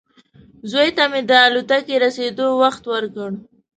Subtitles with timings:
[0.71, 3.29] زوی ته مې د الوتکې رسېدو وخت ورکړ.